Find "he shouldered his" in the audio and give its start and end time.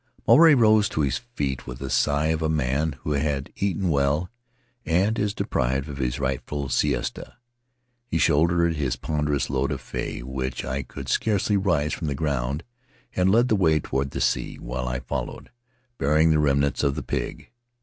8.07-8.95